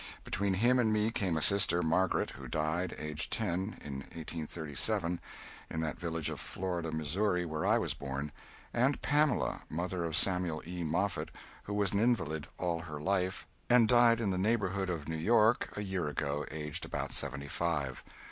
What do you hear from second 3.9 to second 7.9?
1837, in that village of Florida, Missouri, where I